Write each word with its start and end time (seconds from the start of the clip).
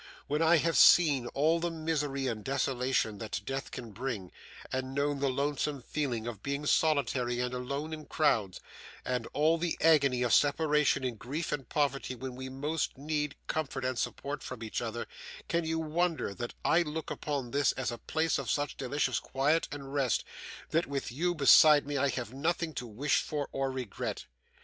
When 0.25 0.41
I 0.41 0.57
have 0.57 0.79
seen 0.79 1.27
all 1.35 1.59
the 1.59 1.69
misery 1.69 2.25
and 2.25 2.43
desolation 2.43 3.19
that 3.19 3.39
death 3.45 3.69
can 3.69 3.91
bring, 3.91 4.31
and 4.71 4.95
known 4.95 5.19
the 5.19 5.29
lonesome 5.29 5.83
feeling 5.83 6.25
of 6.25 6.41
being 6.41 6.65
solitary 6.65 7.39
and 7.39 7.53
alone 7.53 7.93
in 7.93 8.07
crowds, 8.07 8.61
and 9.05 9.27
all 9.31 9.59
the 9.59 9.77
agony 9.79 10.23
of 10.23 10.33
separation 10.33 11.03
in 11.03 11.17
grief 11.17 11.51
and 11.51 11.69
poverty 11.69 12.15
when 12.15 12.35
we 12.35 12.49
most 12.49 12.97
needed 12.97 13.37
comfort 13.45 13.85
and 13.85 13.99
support 13.99 14.41
from 14.41 14.63
each 14.63 14.81
other, 14.81 15.05
can 15.47 15.65
you 15.65 15.77
wonder 15.77 16.33
that 16.33 16.55
I 16.65 16.81
look 16.81 17.11
upon 17.11 17.51
this 17.51 17.71
as 17.73 17.91
a 17.91 17.99
place 17.99 18.39
of 18.39 18.49
such 18.49 18.77
delicious 18.77 19.19
quiet 19.19 19.67
and 19.71 19.93
rest, 19.93 20.23
that 20.71 20.87
with 20.87 21.11
you 21.11 21.35
beside 21.35 21.85
me 21.85 21.97
I 21.97 22.09
have 22.09 22.33
nothing 22.33 22.73
to 22.73 22.87
wish 22.87 23.21
for 23.21 23.49
or 23.51 23.69
regret? 23.71 24.25